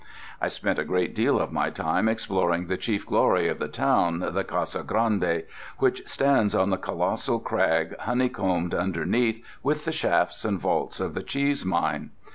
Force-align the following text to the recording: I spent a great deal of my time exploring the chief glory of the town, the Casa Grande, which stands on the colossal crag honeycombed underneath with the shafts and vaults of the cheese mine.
I 0.41 0.47
spent 0.47 0.79
a 0.79 0.83
great 0.83 1.13
deal 1.13 1.39
of 1.39 1.51
my 1.51 1.69
time 1.69 2.09
exploring 2.09 2.65
the 2.65 2.75
chief 2.75 3.05
glory 3.05 3.47
of 3.49 3.59
the 3.59 3.67
town, 3.67 4.17
the 4.17 4.43
Casa 4.43 4.81
Grande, 4.81 5.43
which 5.77 6.01
stands 6.09 6.55
on 6.55 6.71
the 6.71 6.77
colossal 6.77 7.39
crag 7.39 7.95
honeycombed 7.99 8.73
underneath 8.73 9.45
with 9.61 9.85
the 9.85 9.91
shafts 9.91 10.43
and 10.43 10.59
vaults 10.59 10.99
of 10.99 11.13
the 11.13 11.21
cheese 11.21 11.63
mine. 11.63 12.09